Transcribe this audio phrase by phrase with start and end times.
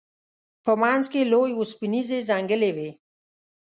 [0.65, 2.89] په منځ کې لوی اوسپنیزې جنګلې وې.